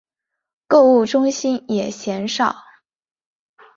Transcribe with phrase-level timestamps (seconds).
[0.65, 2.55] 购物中心也鲜少。